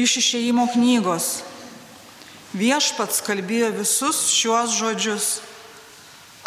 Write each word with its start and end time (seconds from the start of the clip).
iš 0.00 0.16
išėjimo 0.22 0.64
knygos. 0.72 1.42
Viešpats 2.56 3.20
kalbėjo 3.22 3.70
visus 3.76 4.24
šiuos 4.32 4.72
žodžius. 4.78 5.28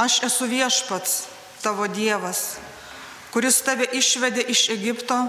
Aš 0.01 0.23
esu 0.25 0.49
viešpats, 0.49 1.27
tavo 1.61 1.85
Dievas, 1.87 2.57
kuris 3.31 3.61
tave 3.63 3.85
išvedė 3.93 4.41
iš 4.49 4.67
Egipto, 4.73 5.19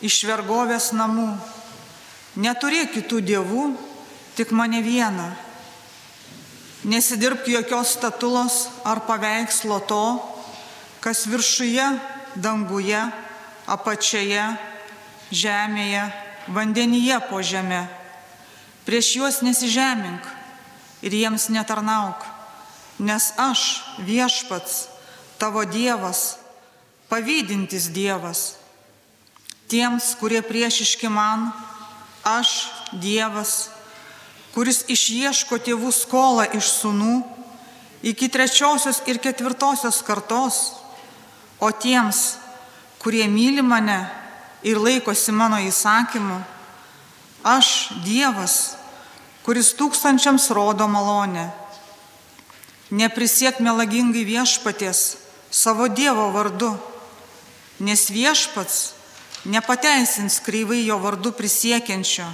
iš 0.00 0.22
vergovės 0.28 0.92
namų. 0.94 1.32
Neturėk 2.38 2.94
kitų 2.94 3.20
dievų, 3.26 3.64
tik 4.38 4.54
mane 4.54 4.80
vieną. 4.86 5.26
Nesidirbk 6.86 7.50
jokios 7.50 7.96
statulos 7.98 8.68
ar 8.86 9.02
paveikslo 9.02 9.80
to, 9.90 10.04
kas 11.02 11.26
viršuje, 11.26 11.90
danguje, 12.38 13.02
apačioje, 13.66 14.46
žemėje, 15.34 16.06
vandenyje 16.48 17.20
po 17.30 17.42
žemę. 17.42 17.86
Prieš 18.88 19.16
juos 19.16 19.40
nesižemink 19.44 20.24
ir 21.04 21.12
jiems 21.12 21.48
netarnauk, 21.52 22.24
nes 22.98 23.32
aš 23.36 23.84
viešpats, 24.02 24.88
tavo 25.38 25.64
Dievas, 25.68 26.38
pavydintis 27.08 27.92
Dievas. 27.92 28.56
Tiems, 29.68 30.16
kurie 30.16 30.40
priešiški 30.42 31.12
man, 31.12 31.52
aš 32.24 32.72
Dievas, 32.96 33.68
kuris 34.56 34.82
išieško 34.88 35.60
tėvų 35.60 35.92
skolą 35.92 36.48
iš 36.56 36.72
sunų 36.80 37.20
iki 38.02 38.28
trečiosios 38.32 39.02
ir 39.06 39.20
ketvirtosios 39.20 40.00
kartos, 40.06 40.78
o 41.60 41.70
tiems, 41.70 42.38
kurie 43.02 43.26
myli 43.28 43.62
mane 43.62 44.17
ir 44.62 44.78
laikosi 44.80 45.32
mano 45.32 45.60
įsakymų, 45.62 46.38
aš 47.46 47.92
Dievas, 48.04 48.76
kuris 49.46 49.72
tūkstančiams 49.78 50.50
rodo 50.54 50.88
malonę. 50.90 51.48
Neprisiek 52.90 53.60
melagingai 53.60 54.24
viešpaties 54.24 55.18
savo 55.50 55.88
Dievo 55.88 56.30
vardu, 56.32 56.72
nes 57.84 58.08
viešpats 58.10 58.94
nepateisins 59.44 60.40
kreivai 60.44 60.82
jo 60.86 60.98
vardu 61.00 61.32
prisiekiančio. 61.36 62.26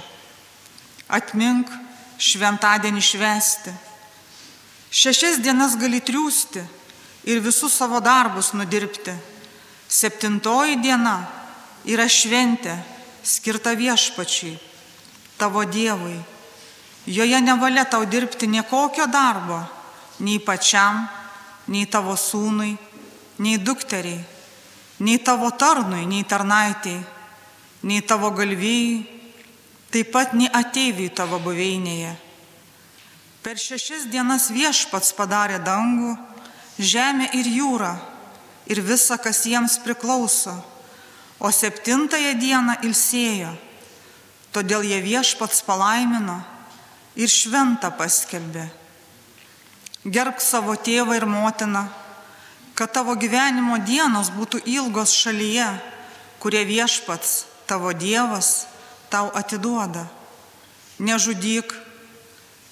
Atmink 1.07 1.69
šventadienį 2.17 3.03
švesti. 3.03 3.73
Šešias 4.95 5.41
dienas 5.43 5.75
gali 5.77 5.99
triūsti 6.01 6.63
ir 7.29 7.43
visus 7.43 7.75
savo 7.75 7.99
darbus 8.01 8.53
nudirbti. 8.55 9.13
Septintoji 9.87 10.79
diena 10.81 11.19
yra 11.85 12.07
šventė 12.09 12.75
skirta 13.25 13.75
viešpačiai, 13.77 14.57
tavo 15.37 15.65
Dievui. 15.65 16.17
Joje 17.05 17.41
nevalia 17.41 17.85
tau 17.85 18.05
dirbti 18.09 18.47
niekokio 18.49 19.05
darbo, 19.05 19.59
nei 20.25 20.39
pačiam, 20.41 21.05
nei 21.69 21.85
tavo 21.85 22.15
sūnui, 22.17 22.73
nei 23.37 23.57
dukteriai, 23.61 24.23
nei 25.05 25.19
tavo 25.21 25.51
tarnui, 25.53 26.05
nei 26.09 26.25
tarnaitiai, 26.25 27.01
nei 27.85 28.01
tavo 28.01 28.31
galvijai, 28.33 29.05
taip 29.93 30.09
pat 30.11 30.33
nei 30.33 30.49
ateiviai 30.49 31.13
tavo 31.13 31.37
buveinėje. 31.43 32.15
Per 33.45 33.61
šešias 33.61 34.07
dienas 34.09 34.49
viešpats 34.49 35.13
padarė 35.13 35.59
dangų, 35.61 36.15
žemę 36.81 37.29
ir 37.37 37.45
jūrą 37.45 37.93
ir 38.65 38.81
visa, 38.81 39.19
kas 39.21 39.45
jiems 39.45 39.77
priklauso 39.85 40.57
o 41.39 41.51
septintąją 41.51 42.33
dieną 42.39 42.73
ilsėjo. 42.83 43.51
Todėl 44.55 44.85
jie 44.87 45.01
viešpats 45.03 45.61
palaimino 45.67 46.39
ir 47.19 47.31
šventą 47.31 47.91
paskelbė. 47.97 48.69
Gerbk 50.05 50.39
savo 50.39 50.75
tėvą 50.79 51.17
ir 51.17 51.25
motiną, 51.27 51.87
kad 52.75 52.93
tavo 52.95 53.15
gyvenimo 53.19 53.79
dienos 53.83 54.29
būtų 54.31 54.61
ilgos 54.69 55.11
šalyje, 55.15 55.67
kurie 56.39 56.63
viešpats, 56.67 57.45
tavo 57.67 57.91
Dievas, 57.91 58.67
tau 59.09 59.31
atiduoda. 59.33 60.05
Nežudyk, 60.99 61.73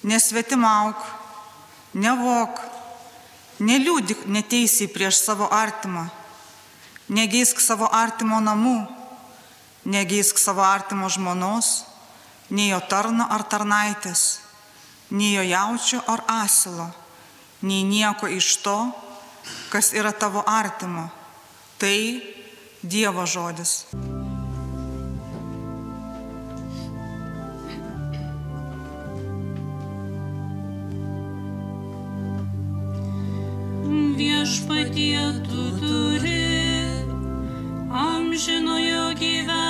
nesvetimauk, 0.06 1.00
nevok, 1.92 2.60
neliūdik 3.60 4.24
neteisiai 4.30 4.88
prieš 4.88 5.20
savo 5.26 5.50
artimą 5.52 6.08
Negeisk 7.08 7.60
savo 7.60 7.88
artimo 7.92 8.40
namų, 8.40 8.78
negeisk 9.84 10.38
savo 10.40 10.64
artimo 10.64 11.08
žmonos, 11.12 11.84
nei 12.50 12.70
jo 12.70 12.80
tarno 12.88 13.26
ar 13.30 13.44
tarnaitės, 13.44 14.40
nei 15.10 15.34
jo 15.34 15.44
jaučio 15.44 16.00
ar 16.08 16.24
asilo, 16.40 16.88
nei 17.60 17.84
nieko 17.84 18.28
iš 18.28 18.56
to, 18.64 18.78
kas 19.68 19.92
yra 19.92 20.12
tavo 20.12 20.44
artimo. 20.46 21.10
Tai 21.78 21.98
Dievo 22.84 23.24
žodis. 23.24 23.86
Viešpatie 34.20 35.24
tu 35.48 35.62
turi 35.80 36.13
amžinojo 38.34 39.14
gyvenimo 39.14 39.63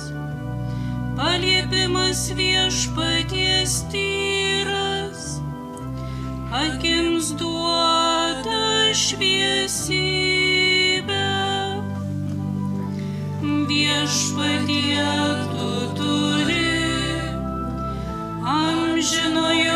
paliepimas 1.17 2.33
viešpaties 2.37 3.85
tyras, 3.93 5.41
akims 6.53 7.33
duoda 7.41 8.93
šviesybę. 8.93 10.45
Viešpatie 13.69 15.09
tu 15.53 15.71
turi 15.97 16.85
amžinojo 18.45 19.74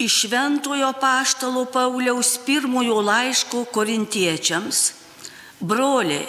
Iš 0.00 0.14
Šventojo 0.20 0.92
Paštalo 1.00 1.66
Pauliaus 1.68 2.38
pirmojo 2.46 3.02
laiško 3.04 3.66
korintiečiams. 3.68 4.78
Broliai, 5.60 6.24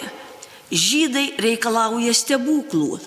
žydai 0.68 1.30
reikalauja 1.40 2.12
stebuklų, 2.12 2.98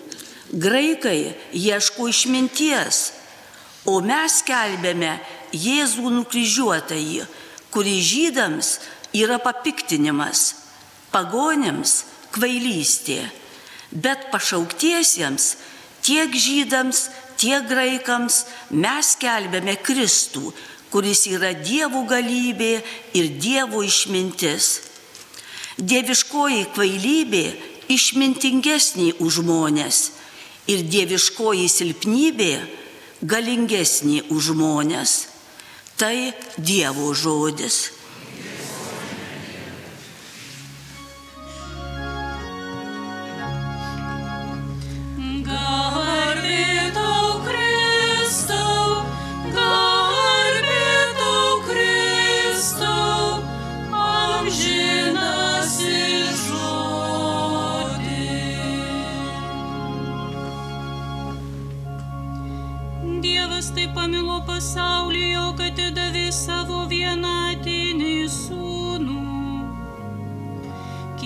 graikai 0.50 1.36
ieško 1.54 2.08
išminties, 2.10 3.02
o 3.86 4.00
mes 4.02 4.40
kelbėme 4.48 5.12
Jėzų 5.54 6.10
nukryžiuotąjį, 6.16 7.28
kuri 7.70 7.94
žydams 8.02 8.72
yra 9.14 9.38
papiktinimas, 9.38 10.48
pagonėms 11.14 11.94
kvailystė, 12.34 13.22
bet 13.94 14.32
pašauktiesiems 14.34 15.52
tiek 16.02 16.34
žydams, 16.34 17.06
tiek 17.40 17.68
graikams 17.70 18.44
mes 18.72 19.14
kelbėme 19.22 19.78
Kristų, 19.84 20.54
kuris 20.92 21.26
yra 21.28 21.54
Dievo 21.58 22.06
galybė 22.10 22.80
ir 23.18 23.32
Dievo 23.42 23.84
išmintis. 23.84 24.70
Dieviškoji 25.76 26.70
kvailybė 26.76 27.46
išmintingesnė 27.92 29.16
už 29.20 29.42
žmonės 29.42 30.00
ir 30.72 30.86
dieviškoji 30.90 31.68
silpnybė 31.70 32.52
galingesnė 33.22 34.24
už 34.34 34.52
žmonės. 34.52 35.14
Tai 36.00 36.34
Dievo 36.58 37.14
žodis. 37.16 37.95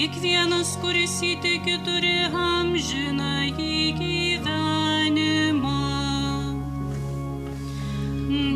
Kiekvienas, 0.10 0.72
kuris 0.82 1.20
įtiki, 1.22 1.76
turi 1.86 2.26
amžiną 2.34 3.54
į 3.54 3.94
gyvenimą. 4.00 5.76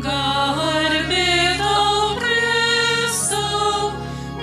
Garbė 0.02 1.54
tau 1.60 2.18
Kristau, 2.18 3.94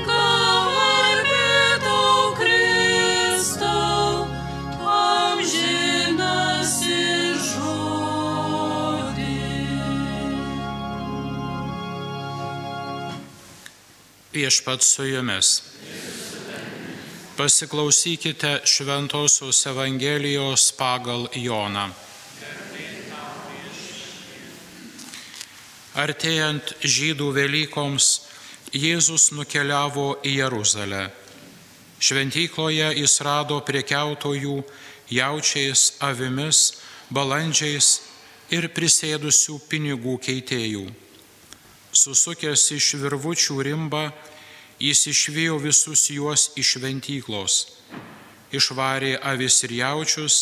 garbė 0.07 1.51
tau 1.83 2.31
Kristau, 2.39 4.23
amžinasis 4.95 6.71
žodį. 7.51 9.35
Viešpat 14.39 14.79
su 14.87 15.11
jumis. 15.11 15.70
Pasiklausykite 17.41 18.61
Šventojios 18.63 19.65
Evangelijos 19.65 20.67
pagal 20.77 21.23
Joną. 21.33 21.87
Artėjant 25.97 26.75
žydų 26.85 27.31
Velykoms, 27.33 28.09
Jėzus 28.77 29.31
nukeliavo 29.33 30.19
į 30.21 30.35
Jeruzalę. 30.35 30.99
Šventykloje 31.97 32.91
jis 32.99 33.17
rado 33.25 33.57
priekiautojų 33.65 34.59
jaučiais, 35.09 35.95
avimis, 35.97 36.59
balandžiais 37.09 37.87
ir 38.53 38.69
prisėdusių 38.69 39.57
pinigų 39.65 40.19
keitėjų. 40.27 40.85
Susukęs 41.89 42.69
iš 42.77 42.93
virvučių 43.01 43.57
rimbą, 43.71 44.11
jis 44.81 45.07
išvijo 45.07 45.57
visus 45.61 46.07
juos 46.09 46.47
iš 46.57 46.73
šventyklos, 46.75 47.55
išvarė 48.49 49.11
avis 49.31 49.59
ir 49.67 49.75
jaučius, 49.77 50.37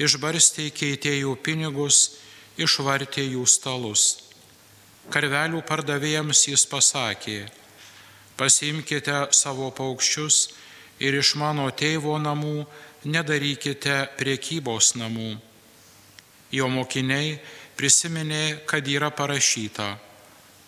išbarstė 0.00 0.70
keitėjų 0.72 1.34
pinigus, 1.44 1.98
išvartė 2.56 3.26
jų 3.34 3.44
stalus. 3.44 4.06
Karvelių 5.12 5.60
pardavėjams 5.68 6.46
jis 6.48 6.64
pasakė, 6.72 7.36
pasimkite 8.40 9.18
savo 9.36 9.68
paukščius 9.76 10.40
ir 11.04 11.20
iš 11.20 11.36
mano 11.36 11.68
tėvo 11.68 12.16
namų 12.16 12.64
nedarykite 13.04 14.00
priekybos 14.16 14.94
namų. 14.96 15.36
Jo 16.48 16.72
mokiniai 16.72 17.36
prisiminė, 17.76 18.64
kad 18.64 18.88
yra 18.88 19.12
parašyta, 19.12 19.98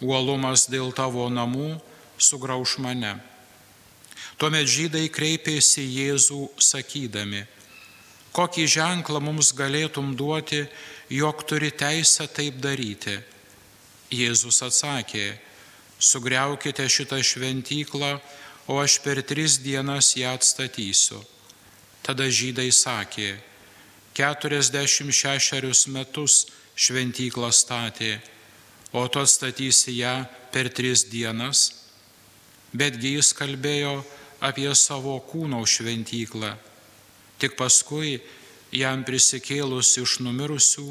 uolumas 0.05 0.69
dėl 0.69 0.93
tavo 0.93 1.31
namų 1.33 1.79
sugrauž 2.19 2.79
mane. 2.83 3.17
Tuomet 4.39 4.69
žydai 4.71 5.09
kreipėsi 5.11 5.83
Jėzų 5.83 6.45
sakydami, 6.63 7.43
kokį 8.37 8.67
ženklą 8.71 9.23
mums 9.23 9.51
galėtum 9.57 10.13
duoti, 10.19 10.63
jog 11.11 11.43
turi 11.49 11.73
teisę 11.75 12.29
taip 12.31 12.61
daryti. 12.63 13.19
Jėzus 14.15 14.63
atsakė, 14.65 15.35
sugriaukite 15.99 16.87
šitą 16.89 17.19
šventyklą, 17.25 18.19
o 18.69 18.79
aš 18.81 18.99
per 19.05 19.21
tris 19.25 19.59
dienas 19.61 20.15
ją 20.17 20.33
atstatysiu. 20.37 21.21
Tada 22.05 22.29
žydai 22.29 22.71
sakė, 22.73 23.37
46 24.17 25.89
metus 25.93 26.47
šventyklą 26.77 27.51
statė, 27.53 28.19
o 28.93 29.05
tu 29.09 29.21
atstatysi 29.21 29.99
ją 29.99 30.15
per 30.53 30.71
tris 30.73 31.05
dienas. 31.11 31.78
Betgi 32.73 33.15
jis 33.17 33.33
kalbėjo 33.33 34.03
apie 34.45 34.69
savo 34.77 35.17
kūno 35.25 35.63
šventyklą. 35.65 36.53
Tik 37.39 37.57
paskui, 37.57 38.19
jam 38.75 39.05
prisikėlus 39.09 39.95
iš 40.03 40.19
numirusių, 40.27 40.89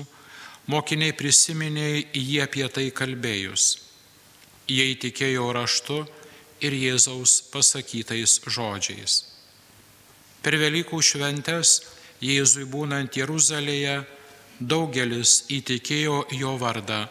mokiniai 0.71 1.13
prisiminė 1.13 1.89
jį 2.15 2.41
apie 2.43 2.65
tai 2.73 2.89
kalbėjus. 2.91 3.77
Jie 4.67 4.89
įtikėjo 4.95 5.51
raštu 5.55 6.01
ir 6.65 6.73
Jėzaus 6.73 7.39
pasakytais 7.53 8.39
žodžiais. 8.47 9.21
Per 10.41 10.57
Velykų 10.57 10.99
šventes 11.03 11.81
Jėzui 12.23 12.65
būnant 12.65 13.13
Jeruzalėje 13.13 14.01
daugelis 14.59 15.43
įtikėjo 15.53 16.23
jo 16.33 16.57
vardą, 16.57 17.05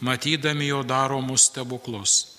matydami 0.00 0.68
jo 0.70 0.84
daromus 0.86 1.48
stebuklus. 1.50 2.37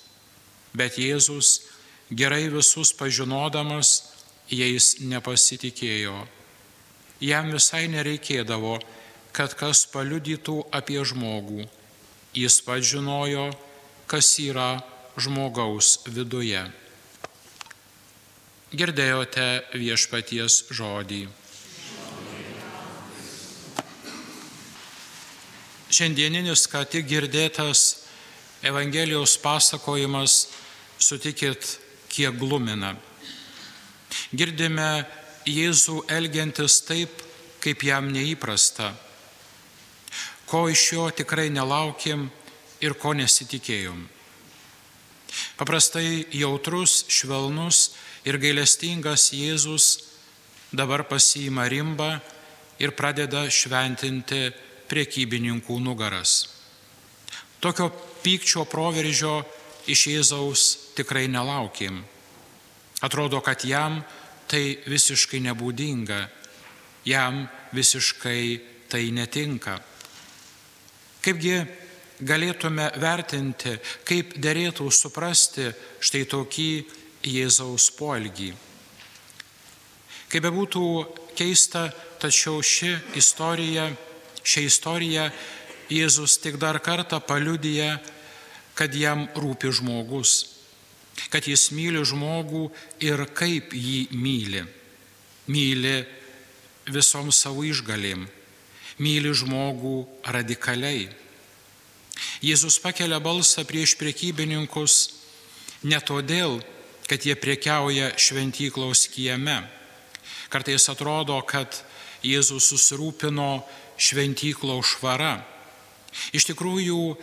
Bet 0.79 0.95
Jėzus, 1.01 1.67
gerai 2.09 2.47
visus 2.53 2.93
pažinodamas, 2.95 4.13
jais 4.49 4.95
nepasitikėjo. 5.03 6.15
Jam 7.19 7.51
visai 7.51 7.87
nereikėdavo, 7.91 8.77
kad 9.35 9.53
kas 9.59 9.83
paliudytų 9.91 10.61
apie 10.71 11.01
žmogų. 11.03 11.65
Jis 12.37 12.59
pats 12.63 12.87
žinojo, 12.93 13.49
kas 14.07 14.31
yra 14.39 14.79
žmogaus 15.19 15.99
viduje. 16.07 16.61
Girdėjote 18.69 19.49
viešpaties 19.73 20.61
žodį. 20.77 21.23
Šiandieninis, 25.89 26.67
ką 26.69 26.83
tik 26.85 27.07
girdėtas 27.09 28.05
Evangelijos 28.61 29.37
pasakojimas, 29.41 30.51
sutikit, 30.99 31.79
kiek 32.09 32.35
glumina. 32.39 32.95
Girdime 34.35 35.05
Jėzų 35.49 36.03
elgiantis 36.11 36.81
taip, 36.85 37.23
kaip 37.63 37.81
jam 37.83 38.11
neįprasta, 38.13 38.91
ko 40.49 40.67
iš 40.69 40.83
jo 40.93 41.07
tikrai 41.15 41.47
nelaukėm 41.53 42.27
ir 42.83 42.95
ko 42.99 43.15
nesitikėjom. 43.17 44.03
Paprastai 45.57 46.25
jautrus, 46.33 47.03
švelnus 47.09 47.93
ir 48.27 48.39
gailestingas 48.41 49.29
Jėzus 49.33 49.87
dabar 50.71 51.05
pasiima 51.09 51.67
rimbą 51.69 52.17
ir 52.79 52.93
pradeda 52.97 53.45
šventinti 53.49 54.49
priekybininkų 54.89 55.79
nugaras. 55.83 56.47
Tokio 57.59 57.89
pykčio 58.23 58.65
proveržio 58.69 59.43
iš 59.89 60.05
Jėzaus 60.13 60.63
tikrai 60.97 61.27
nelaukim. 61.31 62.03
Atrodo, 63.01 63.41
kad 63.41 63.63
jam 63.65 64.01
tai 64.49 64.79
visiškai 64.89 65.41
nebūdinga, 65.45 66.19
jam 67.07 67.45
visiškai 67.75 68.43
tai 68.89 69.03
netinka. 69.15 69.77
Kaipgi 71.23 71.55
galėtume 72.19 72.89
vertinti, 72.99 73.77
kaip 74.07 74.35
dėrėtų 74.41 74.89
suprasti 74.91 75.69
štai 76.03 76.25
tokį 76.31 76.71
Jėzaus 77.29 77.89
poelgį. 77.95 78.51
Kaip 80.29 80.45
bebūtų 80.45 80.83
keista, 81.35 81.87
tačiau 82.21 82.61
ši 82.63 82.93
istorija, 83.19 83.89
šią 84.43 84.65
istoriją 84.67 85.29
Jėzus 85.89 86.37
tik 86.37 86.59
dar 86.61 86.77
kartą 86.85 87.17
paliudyja, 87.25 87.95
kad 88.79 88.95
jam 88.95 89.25
rūpi 89.35 89.73
žmogus, 89.75 90.55
kad 91.27 91.43
jis 91.43 91.67
myli 91.75 91.99
žmogų 92.07 92.69
ir 93.03 93.25
kaip 93.35 93.75
jį 93.75 94.07
myli. 94.15 94.63
Myli 95.51 95.97
visom 96.87 97.33
savo 97.35 97.65
išgalim, 97.67 98.23
myli 99.03 99.33
žmogų 99.35 99.97
radikaliai. 100.31 101.09
Jėzus 102.39 102.79
pakelia 102.79 103.19
balsą 103.19 103.65
prieš 103.67 103.97
priekybininkus 103.99 104.95
ne 105.83 105.99
todėl, 105.99 106.61
kad 107.09 107.25
jie 107.25 107.35
priekiauja 107.35 108.13
šventyklos 108.15 109.07
kieme. 109.11 109.59
Kartais 110.49 110.87
atrodo, 110.91 111.35
kad 111.43 111.81
Jėzus 112.23 112.67
susirūpino 112.71 113.63
šventyklo 113.99 114.79
švara. 114.83 115.39
Iš 116.35 116.49
tikrųjų, 116.51 117.15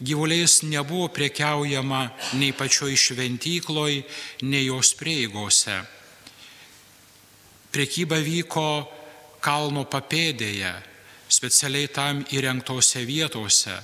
gyvuliais 0.00 0.62
nebuvo 0.62 1.08
priekiaujama 1.08 2.08
nei 2.40 2.52
pačioj 2.52 2.96
šventykloj, 2.96 4.02
nei 4.42 4.66
jos 4.66 4.94
prieigose. 4.96 5.80
Priekyba 7.70 8.18
vyko 8.24 8.88
kalno 9.44 9.84
papėdėje, 9.86 10.72
specialiai 11.30 11.88
tam 11.92 12.24
įrengtose 12.34 13.04
vietose. 13.06 13.76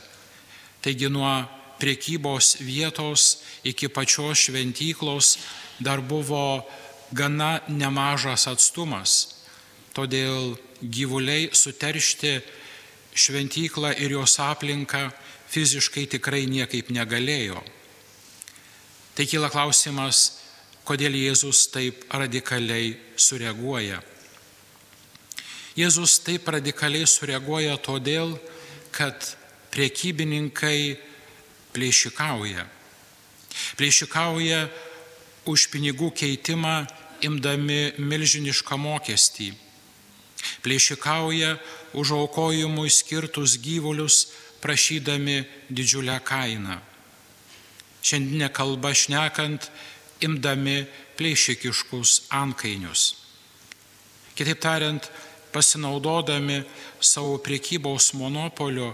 Taigi 0.83 1.09
nuo 1.13 1.31
priekybos 1.79 2.57
vietos 2.65 3.43
iki 3.65 3.89
pačios 3.89 4.49
šventyklos 4.49 5.37
dar 5.79 6.01
buvo 6.01 6.65
gana 7.13 7.61
nemažas 7.69 8.49
atstumas. 8.51 9.37
Todėl 9.95 10.57
gyvuliai 10.81 11.51
suteršti 11.53 12.41
šventyklą 13.17 13.95
ir 13.97 14.13
jos 14.19 14.39
aplinką 14.43 15.09
fiziškai 15.51 16.07
tikrai 16.17 16.45
niekaip 16.51 16.91
negalėjo. 16.93 17.63
Tai 19.17 19.25
kyla 19.25 19.49
klausimas, 19.49 20.43
kodėl 20.87 21.17
Jėzus 21.17 21.67
taip 21.73 22.05
radikaliai 22.13 22.95
sureaguoja. 23.17 24.03
Jėzus 25.77 26.19
taip 26.25 26.49
radikaliai 26.49 27.09
sureaguoja 27.09 27.77
todėl, 27.81 28.37
kad 28.93 29.37
priekybininkai 29.75 30.97
plėšikauja. 31.75 32.65
Plėšikauja 33.77 34.67
už 35.49 35.69
pinigų 35.73 36.11
keitimą 36.17 36.87
imdami 37.25 37.97
milžinišką 38.01 38.79
mokestį. 38.81 39.53
Plėšikauja 40.65 41.57
už 41.97 42.13
aukojimui 42.13 42.93
skirtus 42.93 43.57
gyvulius, 43.57 44.29
prašydami 44.61 45.45
didžiulę 45.73 46.21
kainą. 46.25 46.77
Šiandienė 48.05 48.51
kalba 48.53 48.93
šnekant, 48.95 49.71
imdami 50.21 50.85
plėšikiškus 51.17 52.29
ankainius. 52.37 53.17
Kitaip 54.37 54.61
tariant, 54.61 55.09
pasinaudodami 55.53 56.61
savo 57.01 57.39
priekybos 57.41 58.13
monopolio 58.21 58.93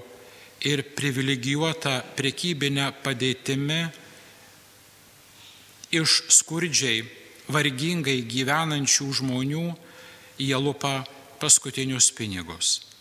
ir 0.62 0.84
privilegijuota 0.94 1.98
priekybinė 2.14 2.92
padėtimi 3.02 3.80
iš 5.92 6.22
skurdžiai, 6.38 7.02
vargingai 7.52 8.22
gyvenančių 8.22 9.08
žmonių 9.18 9.66
jie 10.38 10.56
lupa 10.62 11.02
paskutinius 11.42 12.12
pinigus. 12.14 12.91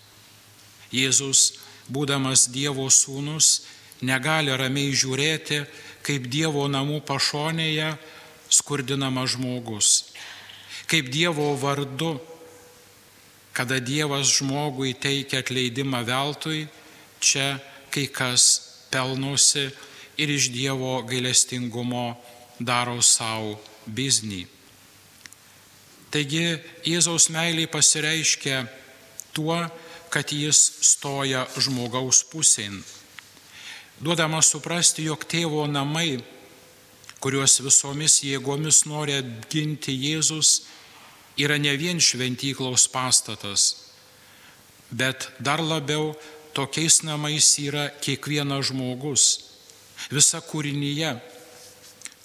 Jėzus, 0.91 1.57
būdamas 1.91 2.50
Dievo 2.51 2.88
sūnus, 2.91 3.62
negali 4.01 4.53
ramiai 4.55 4.95
žiūrėti, 4.95 5.63
kaip 6.05 6.27
Dievo 6.31 6.65
namų 6.71 7.01
pašonėje 7.07 7.93
skurdinamas 8.51 9.36
žmogus, 9.36 10.12
kaip 10.91 11.12
Dievo 11.13 11.53
vardu, 11.60 12.17
kada 13.53 13.79
Dievas 13.79 14.31
žmogui 14.39 14.95
teikia 14.95 15.41
atleidimą 15.43 16.03
veltui, 16.07 16.67
čia 17.19 17.60
kai 17.91 18.07
kas 18.07 18.48
pelnosi 18.91 19.69
ir 20.19 20.31
iš 20.31 20.50
Dievo 20.51 21.00
gailestingumo 21.07 22.15
daro 22.60 23.00
savo 23.03 23.57
biznį. 23.86 24.45
Taigi 26.12 26.60
Jėzaus 26.83 27.29
meiliai 27.31 27.69
pasireiškia 27.71 28.65
tuo, 29.36 29.55
kad 30.12 30.32
jis 30.36 30.60
stoja 30.84 31.46
žmogaus 31.58 32.22
pusėn, 32.27 32.82
duodamas 34.03 34.51
suprasti, 34.51 35.08
jog 35.08 35.24
tėvo 35.30 35.63
namai, 35.70 36.20
kuriuos 37.22 37.60
visomis 37.62 38.20
jėgomis 38.25 38.84
nori 38.89 39.15
apginti 39.20 39.94
Jėzus, 39.94 40.63
yra 41.38 41.58
ne 41.62 41.74
vien 41.77 42.01
šventyklos 42.01 42.88
pastatas, 42.91 43.91
bet 44.91 45.30
dar 45.39 45.62
labiau 45.62 46.15
tokiais 46.53 47.01
namais 47.08 47.53
yra 47.62 47.88
kiekvienas 48.01 48.72
žmogus, 48.72 49.25
visa 50.12 50.41
kūrinyje, 50.41 51.13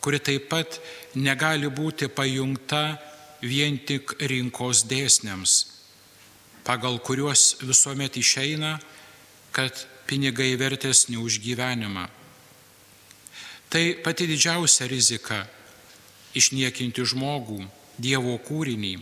kuri 0.01 0.19
taip 0.19 0.49
pat 0.51 0.81
negali 1.15 1.69
būti 1.69 2.09
pajungta 2.09 2.97
vien 3.43 3.79
tik 3.79 4.17
rinkos 4.21 4.85
dėsniams, 4.89 5.76
pagal 6.67 6.99
kuriuos 6.99 7.63
visuomet 7.63 8.19
išeina, 8.19 8.81
kad 9.55 9.71
pinigai 10.07 10.57
vertesni 10.59 11.17
už 11.17 11.39
gyvenimą. 11.39 12.11
Tai 13.71 13.85
pati 14.03 14.27
didžiausia 14.27 14.91
rizika- 14.91 15.47
išniekinti 16.39 17.03
žmogų, 17.03 17.67
Dievo 17.97 18.37
kūrinį, 18.37 19.01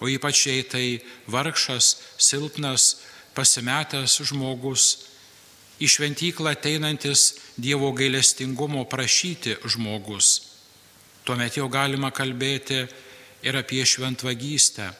o 0.00 0.08
ypač 0.08 0.46
jei 0.46 0.62
tai 0.62 1.02
vargšas, 1.28 2.00
silpnas, 2.16 2.96
pasimetęs 3.34 4.24
žmogus, 4.24 5.04
į 5.78 5.86
šventyklą 5.86 6.56
ateinantis 6.56 7.34
Dievo 7.58 7.92
gailestingumo 7.92 8.88
prašyti 8.88 9.58
žmogus. 9.66 10.40
Tuomet 11.24 11.58
jau 11.60 11.68
galima 11.68 12.10
kalbėti 12.10 12.88
ir 13.42 13.56
apie 13.56 13.84
šventvagystę, 13.84 14.94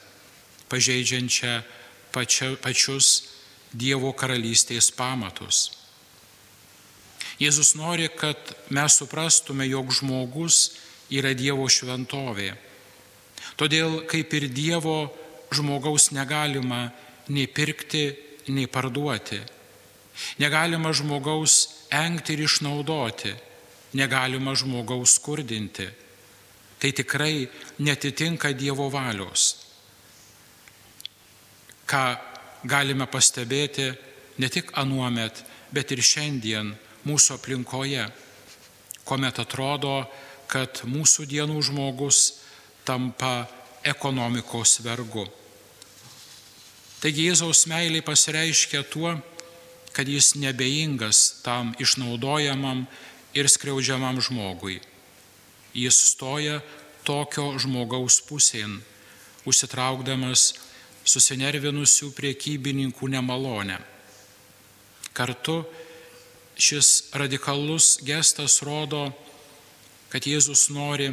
pažeidžiančią 0.69 1.59
pačia, 2.13 2.55
pačius 2.61 3.35
Dievo 3.69 4.09
karalystės 4.17 4.89
pamatus. 4.97 5.69
Jėzus 7.39 7.75
nori, 7.77 8.09
kad 8.09 8.35
mes 8.73 8.97
suprastume, 8.97 9.67
jog 9.69 9.93
žmogus 9.93 10.73
yra 11.13 11.35
Dievo 11.37 11.67
šventovė. 11.69 12.55
Todėl 13.61 14.01
kaip 14.09 14.33
ir 14.33 14.47
Dievo 14.49 15.11
žmogaus 15.53 16.09
negalima 16.17 16.89
nei 17.29 17.45
pirkti, 17.45 18.09
nei 18.49 18.65
parduoti. 18.67 19.39
Negalima 20.41 20.91
žmogaus 20.91 21.85
engti 21.93 22.35
ir 22.35 22.47
išnaudoti. 22.49 23.35
Negalima 23.93 24.57
žmogaus 24.57 25.15
skurdinti. 25.21 25.87
Tai 26.79 26.91
tikrai 26.91 27.47
netitinka 27.85 28.51
Dievo 28.57 28.89
valios. 28.89 29.68
Ką 31.89 32.03
galime 32.69 33.07
pastebėti 33.09 33.89
ne 34.37 34.49
tik 34.49 34.71
anuomet, 34.77 35.43
bet 35.73 35.91
ir 35.91 36.03
šiandien 36.05 36.73
mūsų 37.07 37.39
aplinkoje, 37.39 38.05
kuomet 39.07 39.39
atrodo, 39.41 40.03
kad 40.49 40.83
mūsų 40.85 41.25
dienų 41.29 41.61
žmogus 41.65 42.39
tampa 42.85 43.47
ekonomikos 43.85 44.79
vergu. 44.85 45.27
Taigi 46.99 47.29
Jėzaus 47.29 47.63
meiliai 47.71 48.03
pasireiškia 48.03 48.83
tuo, 48.91 49.13
kad 49.95 50.09
jis 50.09 50.33
nebeingas 50.35 51.41
tam 51.45 51.71
išnaudojamam 51.79 52.83
ir 53.37 53.47
skriaudžiamam 53.47 54.19
žmogui. 54.21 54.79
Jis 55.73 55.99
stoja 56.11 56.59
tokio 57.07 57.53
žmogaus 57.61 58.19
pusėn, 58.25 58.79
užsitraukdamas 59.47 60.53
susinervinusių 61.09 62.11
priekybininkų 62.17 63.09
nemalonę. 63.15 63.79
Kartu 65.17 65.63
šis 66.59 67.09
radikalus 67.17 67.97
gestas 68.05 68.59
rodo, 68.67 69.09
kad 70.11 70.25
Jėzus 70.27 70.67
nori 70.73 71.09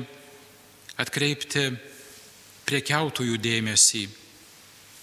atkreipti 1.00 1.70
priekiautojų 2.66 3.38
dėmesį, 3.40 4.06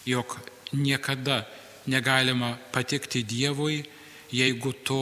jog 0.10 0.38
niekada 0.74 1.44
negalima 1.88 2.56
patikti 2.74 3.24
Dievui, 3.24 3.84
jeigu 4.34 4.74
tu 4.84 5.00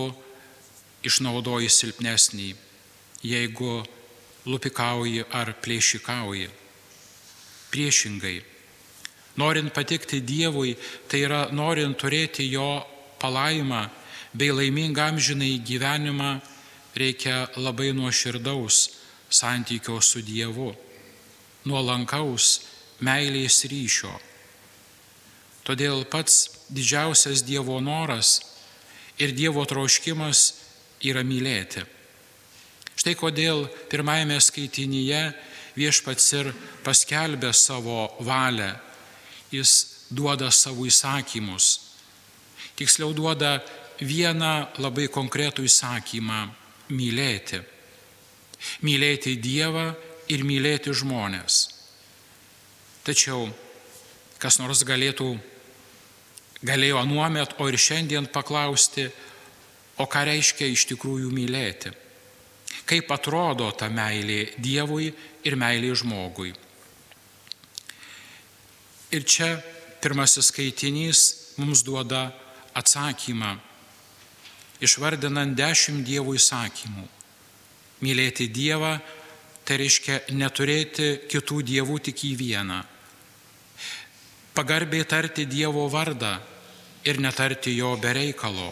išnaudoji 1.07 1.71
silpnesnį, 1.71 2.51
jeigu 3.25 3.81
lupikauji 4.45 5.25
ar 5.31 5.53
plėšikauji. 5.63 6.50
Priešingai, 7.71 8.41
norint 9.40 9.72
patikti 9.74 10.22
Dievui, 10.22 10.76
tai 11.08 11.24
yra 11.28 11.42
norint 11.52 11.98
turėti 12.00 12.50
jo 12.52 12.82
palaimą 13.22 13.86
bei 14.34 14.52
laimingą 14.52 15.12
amžinai 15.12 15.60
gyvenimą, 15.64 16.40
reikia 16.96 17.48
labai 17.56 17.92
nuoširdaus 17.96 18.90
santykio 19.32 20.02
su 20.02 20.22
Dievu, 20.24 20.72
nuolankaus 21.66 22.62
meilės 23.00 23.64
ryšio. 23.72 24.12
Todėl 25.64 26.04
pats 26.12 26.66
didžiausias 26.74 27.44
Dievo 27.46 27.80
noras 27.80 28.40
ir 29.22 29.36
Dievo 29.38 29.64
troškimas 29.66 30.44
yra 31.06 31.24
mylėti. 31.24 31.84
Štai 32.98 33.16
kodėl 33.18 33.66
pirmajame 33.90 34.38
skaitinyje 34.42 35.22
viešpats 35.78 36.26
ir 36.38 36.52
paskelbė 36.86 37.54
savo 37.56 38.10
valią, 38.26 38.74
jis 39.51 40.08
duoda 40.10 40.51
savo 40.51 40.86
įsakymus. 40.88 41.79
Tiksliau 42.75 43.13
duoda 43.13 43.60
vieną 44.01 44.72
labai 44.81 45.08
konkretų 45.08 45.65
įsakymą- 45.67 46.50
mylėti. 46.98 47.62
Mylėti 48.81 49.38
Dievą 49.38 49.96
ir 50.29 50.43
mylėti 50.43 50.93
žmonės. 50.93 51.70
Tačiau 53.03 53.50
kas 54.41 54.58
nors 54.58 54.84
galėtų, 54.84 55.38
galėjo 56.65 56.98
anuomet, 57.01 57.53
o 57.60 57.67
ir 57.70 57.77
šiandien 57.77 58.27
paklausti, 58.27 59.12
o 59.98 60.05
ką 60.05 60.25
reiškia 60.25 60.65
iš 60.65 60.86
tikrųjų 60.89 61.29
mylėti. 61.29 61.93
Kaip 62.86 63.12
atrodo 63.12 63.72
ta 63.77 63.89
meilė 63.89 64.53
Dievui 64.58 65.13
ir 65.46 65.55
meilė 65.55 65.93
žmogui. 65.96 66.53
Ir 69.12 69.25
čia 69.27 69.58
pirmasis 70.01 70.51
skaitinys 70.51 71.22
mums 71.60 71.84
duoda 71.84 72.30
atsakymą, 72.74 73.58
išvardinant 74.80 75.58
dešimt 75.58 76.06
Dievo 76.08 76.36
įsakymų. 76.38 77.03
Mylėti 78.01 78.48
Dievą 78.50 78.96
tai 79.68 79.77
reiškia 79.84 80.22
neturėti 80.34 81.27
kitų 81.30 81.60
dievų 81.68 82.00
tik 82.08 82.24
į 82.26 82.32
vieną. 82.39 82.80
Pagarbiai 84.56 85.06
tarti 85.06 85.45
Dievo 85.45 85.86
vardą 85.91 86.34
ir 87.08 87.21
netarti 87.21 87.76
jo 87.78 87.93
bereikalo. 88.02 88.71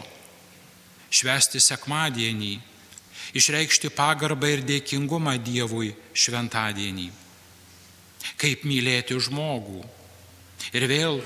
Švesti 1.10 1.62
sekmadienį, 1.62 2.56
išreikšti 3.38 3.92
pagarbą 3.96 4.50
ir 4.56 4.66
dėkingumą 4.66 5.38
Dievui 5.44 5.94
šventadienį. 6.14 7.08
Kaip 8.40 8.66
mylėti 8.68 9.18
žmogų. 9.20 9.99
Ir 10.74 10.86
vėl 10.88 11.22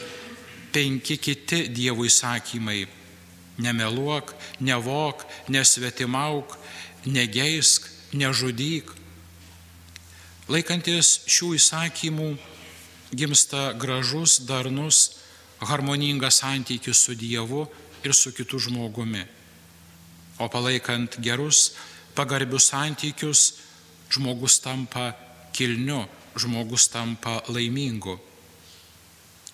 penki 0.73 1.17
kiti 1.17 1.67
Dievo 1.69 2.05
įsakymai- 2.05 2.87
nemeluok, 3.65 4.33
nevok, 4.59 5.25
nesvetimauk, 5.49 6.57
negeisk, 7.05 7.89
nežudyk. 8.13 8.89
Laikantis 10.49 11.19
šių 11.27 11.55
įsakymų 11.59 12.37
gimsta 13.13 13.73
gražus, 13.77 14.39
darnus, 14.39 15.17
harmoningas 15.59 16.41
santykis 16.41 16.97
su 16.97 17.15
Dievu 17.15 17.67
ir 18.03 18.13
su 18.13 18.31
kitu 18.31 18.59
žmogumi. 18.59 19.23
O 20.39 20.49
palaikant 20.49 21.19
gerus, 21.21 21.73
pagarbius 22.15 22.71
santykius, 22.71 23.53
žmogus 24.09 24.59
tampa 24.59 25.13
kilniu, 25.53 26.07
žmogus 26.35 26.87
tampa 26.89 27.41
laimingu. 27.47 28.19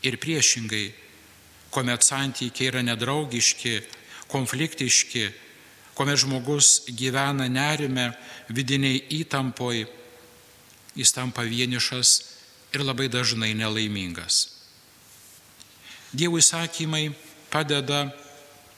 Ir 0.03 0.15
priešingai, 0.21 0.93
kuomet 1.69 2.05
santykiai 2.05 2.71
yra 2.71 2.83
nedraugiški, 2.85 3.79
konfliktiški, 4.31 5.25
kuomet 5.95 6.21
žmogus 6.21 6.85
gyvena 6.95 7.49
nerime, 7.51 8.13
vidiniai 8.47 9.01
įtampoj, 9.19 9.83
jis 10.95 11.11
tampa 11.11 11.43
vienišas 11.43 12.13
ir 12.73 12.85
labai 12.85 13.09
dažnai 13.11 13.51
nelaimingas. 13.57 14.47
Dievo 16.15 16.39
įsakymai 16.39 17.11
padeda 17.51 18.07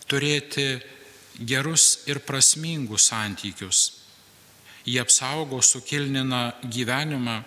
turėti 0.10 0.82
gerus 1.38 2.02
ir 2.10 2.20
prasmingus 2.26 3.08
santykius. 3.12 4.02
Jie 4.84 5.00
apsaugo, 5.00 5.62
sukilnina 5.62 6.56
gyvenimą, 6.66 7.44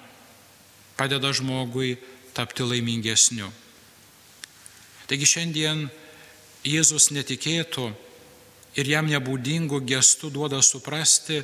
padeda 0.97 1.33
žmogui 1.35 1.99
tapti 2.33 2.63
laimingesniu. 2.63 3.51
Taigi 5.09 5.29
šiandien 5.29 5.85
Jėzus 6.65 7.11
netikėtų 7.13 7.91
ir 8.81 8.89
jam 8.89 9.09
nebūdingų 9.11 9.83
gestų 9.85 10.31
duoda 10.33 10.63
suprasti, 10.65 11.43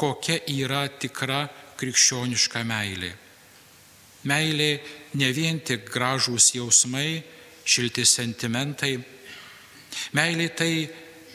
kokia 0.00 0.38
yra 0.48 0.86
tikra 0.88 1.44
krikščioniška 1.76 2.62
meilė. 2.64 3.12
Meilė 4.28 4.70
ne 5.18 5.28
vien 5.34 5.58
tik 5.60 5.88
gražūs 5.92 6.52
jausmai, 6.56 7.22
šilti 7.64 8.04
sentimentai. 8.06 8.96
Meilė 10.16 10.48
tai 10.56 10.72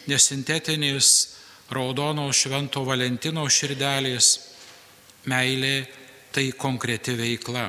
nesintetinės 0.08 1.12
raudono 1.76 2.30
švento 2.34 2.84
Valentino 2.88 3.44
širdelės. 3.52 4.32
Meilė 5.28 5.76
tai 6.32 6.50
konkreti 6.58 7.13
veikla. 7.20 7.68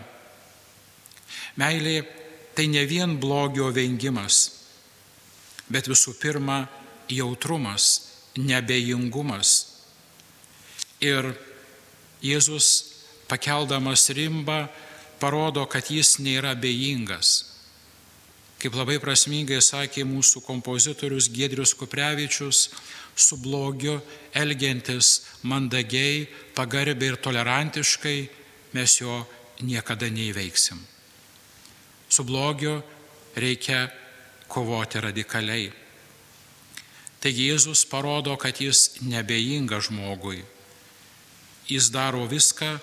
Meilė 1.59 1.97
tai 2.59 2.67
ne 2.67 2.83
vien 2.91 3.13
blogio 3.23 3.69
vengimas, 3.71 4.49
bet 5.71 5.87
visų 5.87 6.17
pirma 6.19 6.65
jautrumas, 7.07 7.85
nebejingumas. 8.35 9.53
Ir 10.99 11.31
Jėzus 12.19 12.71
pakeldamas 13.31 14.09
rimbą 14.11 14.65
parodo, 15.23 15.63
kad 15.71 15.87
jis 15.87 16.17
nėra 16.19 16.57
bejingas. 16.59 17.45
Kaip 18.59 18.75
labai 18.75 18.99
prasmingai 18.99 19.63
sakė 19.63 20.03
mūsų 20.03 20.43
kompozitorius 20.43 21.31
Gedrius 21.31 21.77
Kuprevičius, 21.79 22.73
su 23.15 23.39
blogiu 23.39 24.01
elgiantis 24.35 25.15
mandagiai, 25.47 26.27
pagarbiai 26.59 27.15
ir 27.15 27.23
tolerantiškai 27.23 28.21
mes 28.75 28.99
jo 28.99 29.23
niekada 29.63 30.11
neįveiksim. 30.11 30.98
Su 32.09 32.25
blogiu 32.25 32.81
reikia 33.37 33.89
kovoti 34.49 35.01
radikaliai. 35.01 35.71
Taigi 37.19 37.49
Jėzus 37.51 37.83
parodo, 37.91 38.37
kad 38.39 38.61
jis 38.63 39.01
nebejinga 39.03 39.81
žmogui. 39.83 40.45
Jis 41.69 41.91
daro 41.93 42.23
viską, 42.31 42.79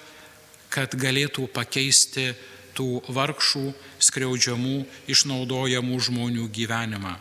kad 0.70 0.94
galėtų 1.00 1.48
pakeisti 1.56 2.34
tų 2.76 3.00
vargšų, 3.16 3.70
skriaudžiamų, 4.04 4.76
išnaudojamų 5.10 6.00
žmonių 6.10 6.50
gyvenimą. 6.52 7.16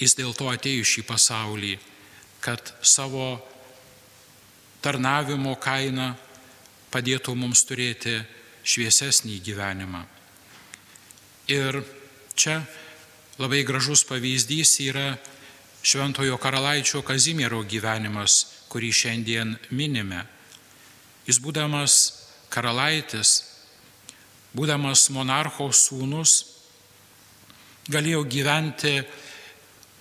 Jis 0.00 0.14
dėl 0.16 0.32
to 0.38 0.46
atėjo 0.48 0.86
šį 0.86 1.04
pasaulį, 1.10 1.74
kad 2.40 2.72
savo 2.80 3.34
tarnavimo 4.80 5.56
kainą 5.60 6.14
padėtų 6.94 7.34
mums 7.36 7.66
turėti 7.68 8.14
šviesesnį 8.64 9.36
gyvenimą. 9.44 10.06
Ir 11.50 11.80
čia 12.38 12.60
labai 13.42 13.64
gražus 13.66 14.04
pavyzdys 14.06 14.76
yra 14.84 15.16
Šventojo 15.82 16.36
karalaičio 16.38 17.00
Kazimiero 17.02 17.64
gyvenimas, 17.66 18.66
kurį 18.70 18.90
šiandien 18.94 19.56
minime. 19.74 20.20
Jis 21.26 21.40
būdamas 21.42 21.94
karalaitis, 22.52 23.32
būdamas 24.54 25.08
monarcho 25.10 25.66
sūnus, 25.74 26.34
galėjo 27.90 28.22
gyventi 28.30 28.92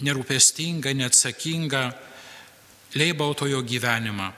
nerūpestingą, 0.05 0.93
neatsakingą, 0.99 1.81
leibautojo 2.93 3.63
gyvenimą. 3.65 4.29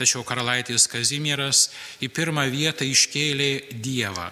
Tačiau 0.00 0.24
karalaitis 0.26 0.88
Kazimieras 0.90 1.68
į 2.02 2.10
pirmą 2.10 2.48
vietą 2.50 2.88
iškėlė 2.88 3.78
Dievą. 3.78 4.26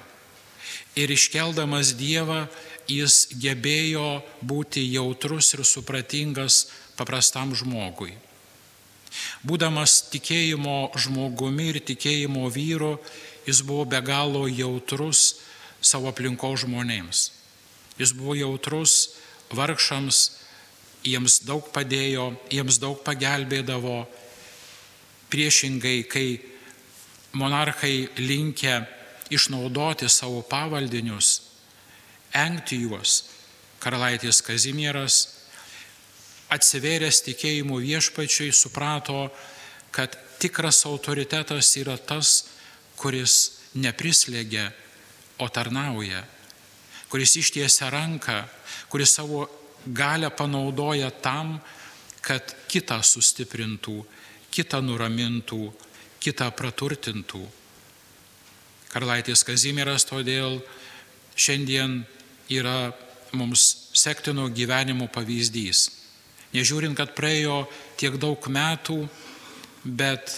Ir 0.95 1.11
iškeldamas 1.11 1.95
Dievą 1.99 2.45
jis 2.91 3.29
gebėjo 3.41 4.23
būti 4.45 4.85
jautrus 4.93 5.55
ir 5.57 5.65
supratingas 5.65 6.69
paprastam 6.99 7.55
žmogui. 7.57 8.15
Būdamas 9.47 10.11
tikėjimo 10.11 10.93
žmogumi 10.99 11.71
ir 11.73 11.81
tikėjimo 11.87 12.49
vyru, 12.51 12.97
jis 13.47 13.63
buvo 13.63 13.85
be 13.89 14.01
galo 14.03 14.47
jautrus 14.49 15.41
savo 15.85 16.11
aplinko 16.11 16.55
žmonėms. 16.59 17.31
Jis 18.01 18.15
buvo 18.17 18.35
jautrus 18.35 19.15
vargšams, 19.55 20.41
jiems 21.07 21.45
daug 21.47 21.69
padėjo, 21.73 22.33
jiems 22.51 22.81
daug 22.83 22.99
pagelbėdavo. 23.07 24.05
Priešingai, 25.31 26.03
kai 26.11 26.27
monarchai 27.35 28.09
linkia 28.19 28.83
išnaudoti 29.31 30.09
savo 30.09 30.43
pavaldinius, 30.43 31.41
engti 32.35 32.81
juos, 32.83 33.25
karalaitis 33.81 34.43
Kazimieras 34.45 35.23
atsivėręs 36.55 37.23
tikėjimo 37.27 37.81
viešpačiai 37.83 38.53
suprato, 38.55 39.29
kad 39.95 40.17
tikras 40.43 40.85
autoritetas 40.89 41.71
yra 41.81 41.97
tas, 41.99 42.45
kuris 43.01 43.61
neprislėgia, 43.75 44.69
o 45.43 45.49
tarnauja, 45.51 46.23
kuris 47.11 47.35
ištiesia 47.41 47.91
ranką, 47.91 48.45
kuris 48.91 49.17
savo 49.17 49.47
galę 49.87 50.31
panaudoja 50.31 51.11
tam, 51.11 51.59
kad 52.25 52.55
kitą 52.71 53.01
sustiprintų, 53.05 53.99
kitą 54.55 54.81
nuramintų, 54.85 55.67
kitą 56.23 56.49
praturtintų. 56.57 57.43
Karlaitis 58.95 59.43
Kazimieras 59.43 60.07
todėl 60.07 60.61
šiandien 61.35 62.05
yra 62.55 62.93
mums 63.35 63.91
sektino 63.91 64.47
gyvenimo 64.55 65.09
pavyzdys. 65.11 65.89
Nežiūrint, 66.55 66.95
kad 66.95 67.17
praėjo 67.19 67.65
tiek 67.99 68.15
daug 68.23 68.39
metų, 68.47 69.01
bet 69.83 70.37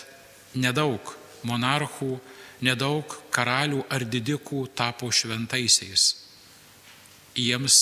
nedaug 0.56 1.12
monarchų, 1.44 2.16
nedaug 2.64 3.18
karalių 3.34 3.82
ar 3.92 4.06
didikų 4.08 4.62
tapo 4.72 5.10
šventaisiais. 5.12 6.06
Jiems 7.36 7.76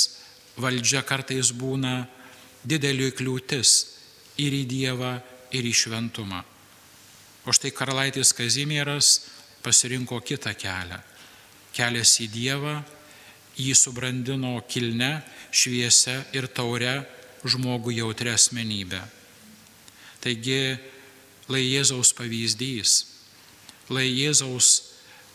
valdžia 0.59 1.05
kartais 1.07 1.53
būna 1.55 2.09
didelį 2.67 3.13
kliūtis 3.15 3.77
ir 4.43 4.59
į 4.59 4.65
Dievą, 4.67 5.15
ir 5.55 5.71
į 5.71 5.75
šventumą. 5.85 6.43
O 7.47 7.55
štai 7.55 7.71
karalaitis 7.77 8.33
Kazimieras 8.35 9.21
pasirinko 9.65 10.21
kitą 10.21 10.53
kelią. 10.61 11.01
Kelias 11.75 12.13
į 12.23 12.29
Dievą 12.31 12.77
jį 13.59 13.75
subrandino 13.79 14.57
kilne, 14.69 15.23
šviesia 15.55 16.21
ir 16.35 16.49
taure 16.51 17.05
žmogų 17.47 17.95
jautrę 17.95 18.35
asmenybę. 18.35 19.01
Taigi, 20.25 20.77
lai 21.49 21.63
Jėzaus 21.63 22.15
pavyzdys, 22.17 23.05
lai 23.93 24.09
Jėzaus 24.09 24.95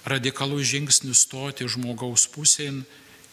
radikalus 0.09 0.71
žingsnis 0.71 1.23
stoti 1.27 1.67
žmogaus 1.69 2.25
pusėn 2.33 2.81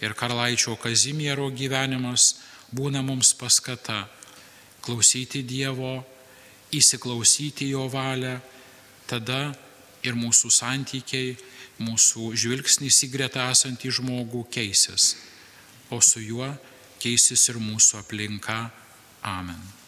ir 0.02 0.14
karlaičio 0.18 0.76
Kazimiero 0.76 1.48
gyvenimas 1.50 2.34
būna 2.74 3.02
mums 3.02 3.32
paskata 3.38 4.04
klausyti 4.84 5.42
Dievo, 5.42 6.04
įsiklausyti 6.74 7.70
Jo 7.72 7.86
valią, 7.90 8.36
tada 9.08 9.54
ir 10.10 10.18
mūsų 10.18 10.50
santykiai, 10.52 11.36
mūsų 11.82 12.32
žvilgsnis 12.38 13.02
į 13.06 13.12
greta 13.12 13.48
esantį 13.52 13.92
žmogų 14.00 14.46
keisis, 14.52 15.14
o 15.90 16.00
su 16.00 16.22
juo 16.24 16.48
keisis 17.02 17.48
ir 17.52 17.60
mūsų 17.62 18.00
aplinka. 18.02 18.60
Amen. 19.26 19.85